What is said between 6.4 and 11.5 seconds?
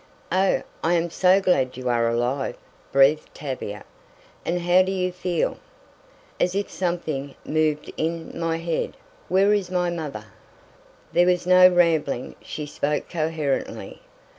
if something moved in my head. Where is mother?" There was